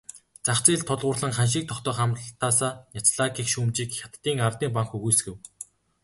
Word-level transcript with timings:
Зах 0.45 0.59
зээлд 0.65 0.87
тулгуурлан 0.89 1.33
ханшийг 1.37 1.65
тогтоох 1.67 1.97
амлалтаасаа 2.05 2.71
няцлаа 2.93 3.29
гэх 3.35 3.47
шүүмжийг 3.53 3.89
Хятадын 3.99 4.39
ардын 4.47 4.71
банк 4.75 4.91
үгүйсгэв. 4.97 5.35